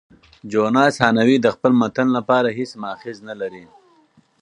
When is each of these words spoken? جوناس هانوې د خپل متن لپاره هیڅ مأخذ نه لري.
جوناس 0.51 0.95
هانوې 1.03 1.37
د 1.41 1.47
خپل 1.55 1.71
متن 1.81 2.07
لپاره 2.17 2.49
هیڅ 2.57 2.71
مأخذ 2.81 3.17
نه 3.29 3.35
لري. 3.41 3.63